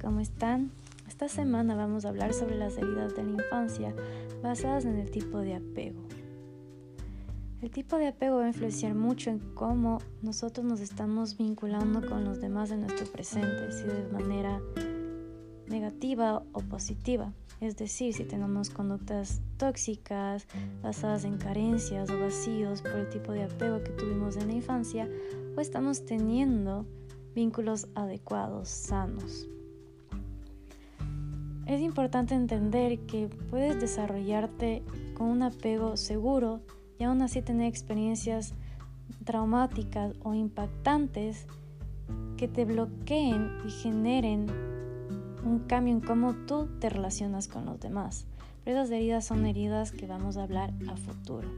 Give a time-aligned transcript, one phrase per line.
[0.00, 0.70] ¿cómo están?
[1.06, 3.94] Esta semana vamos a hablar sobre las heridas de la infancia
[4.42, 6.00] basadas en el tipo de apego.
[7.60, 12.24] El tipo de apego va a influenciar mucho en cómo nosotros nos estamos vinculando con
[12.24, 14.62] los demás en nuestro presente, si de manera
[15.68, 17.34] negativa o positiva.
[17.60, 20.46] Es decir, si tenemos conductas tóxicas
[20.82, 25.06] basadas en carencias o vacíos por el tipo de apego que tuvimos en la infancia,
[25.54, 26.86] o estamos teniendo
[27.34, 29.48] vínculos adecuados, sanos.
[31.66, 34.82] Es importante entender que puedes desarrollarte
[35.14, 36.60] con un apego seguro
[36.98, 38.54] y aún así tener experiencias
[39.24, 41.46] traumáticas o impactantes
[42.36, 44.46] que te bloqueen y generen
[45.44, 48.26] un cambio en cómo tú te relacionas con los demás.
[48.64, 51.48] Pero esas heridas son heridas que vamos a hablar a futuro.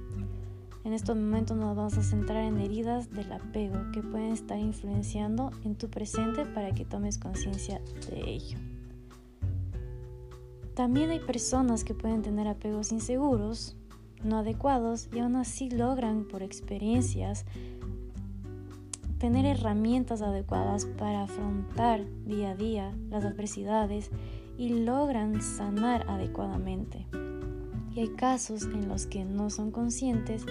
[0.85, 5.51] En estos momentos nos vamos a centrar en heridas del apego que pueden estar influenciando
[5.65, 7.81] en tu presente para que tomes conciencia
[8.11, 8.59] de ello.
[10.75, 13.77] También hay personas que pueden tener apegos inseguros,
[14.25, 17.45] no adecuados y aún así logran por experiencias
[19.19, 24.11] tener herramientas adecuadas para afrontar día a día las adversidades
[24.59, 27.07] y logran sanar adecuadamente.
[27.95, 30.45] Y hay casos en los que no son conscientes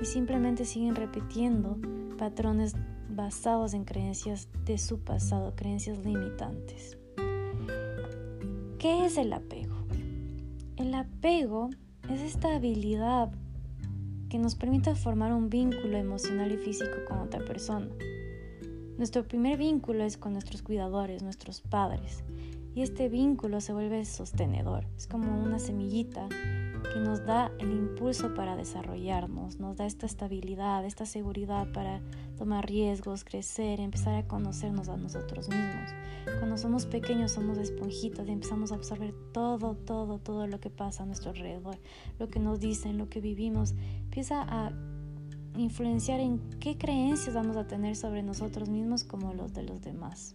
[0.00, 1.78] y simplemente siguen repitiendo
[2.18, 2.74] patrones
[3.08, 6.98] basados en creencias de su pasado, creencias limitantes.
[8.78, 9.76] ¿Qué es el apego?
[10.76, 11.70] El apego
[12.10, 13.30] es esta habilidad
[14.28, 17.88] que nos permite formar un vínculo emocional y físico con otra persona.
[18.98, 22.24] Nuestro primer vínculo es con nuestros cuidadores, nuestros padres,
[22.74, 26.28] y este vínculo se vuelve sostenedor, es como una semillita
[26.82, 32.00] que nos da el impulso para desarrollarnos, nos da esta estabilidad, esta seguridad para
[32.36, 35.90] tomar riesgos, crecer, empezar a conocernos a nosotros mismos.
[36.38, 41.02] Cuando somos pequeños somos esponjitas y empezamos a absorber todo, todo, todo lo que pasa
[41.02, 41.78] a nuestro alrededor,
[42.18, 43.74] lo que nos dicen, lo que vivimos,
[44.04, 44.72] empieza a
[45.56, 50.34] influenciar en qué creencias vamos a tener sobre nosotros mismos como los de los demás.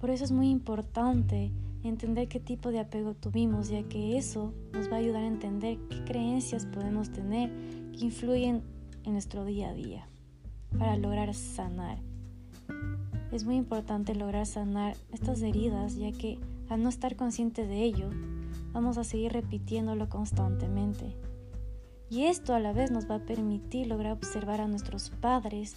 [0.00, 1.52] Por eso es muy importante
[1.88, 5.78] entender qué tipo de apego tuvimos, ya que eso nos va a ayudar a entender
[5.88, 7.50] qué creencias podemos tener
[7.92, 8.62] que influyen
[9.04, 10.08] en nuestro día a día
[10.78, 11.98] para lograr sanar.
[13.32, 16.38] Es muy importante lograr sanar estas heridas, ya que
[16.68, 18.08] al no estar conscientes de ello,
[18.72, 21.16] vamos a seguir repitiéndolo constantemente.
[22.10, 25.76] Y esto a la vez nos va a permitir lograr observar a nuestros padres,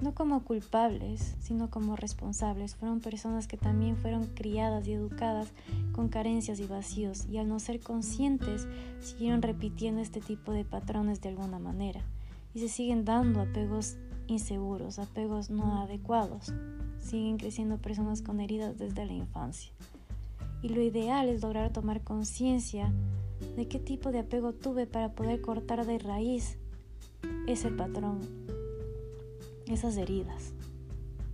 [0.00, 2.74] no como culpables, sino como responsables.
[2.74, 5.48] Fueron personas que también fueron criadas y educadas
[5.92, 8.66] con carencias y vacíos y al no ser conscientes
[9.00, 12.00] siguieron repitiendo este tipo de patrones de alguna manera
[12.54, 13.96] y se siguen dando apegos
[14.26, 16.52] inseguros, apegos no adecuados.
[16.98, 19.72] Siguen creciendo personas con heridas desde la infancia.
[20.62, 22.92] Y lo ideal es lograr tomar conciencia
[23.56, 26.58] de qué tipo de apego tuve para poder cortar de raíz
[27.46, 28.20] ese patrón
[29.70, 30.52] esas heridas,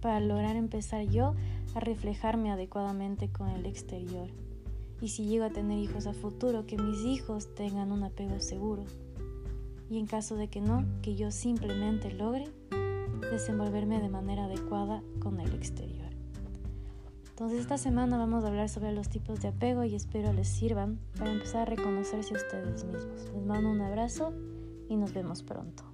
[0.00, 1.34] para lograr empezar yo
[1.74, 4.28] a reflejarme adecuadamente con el exterior.
[5.00, 8.84] Y si llego a tener hijos a futuro, que mis hijos tengan un apego seguro.
[9.90, 12.48] Y en caso de que no, que yo simplemente logre
[13.30, 16.06] desenvolverme de manera adecuada con el exterior.
[17.28, 20.98] Entonces esta semana vamos a hablar sobre los tipos de apego y espero les sirvan
[21.18, 23.06] para empezar a reconocerse ustedes mismos.
[23.34, 24.32] Les mando un abrazo
[24.88, 25.84] y nos vemos pronto.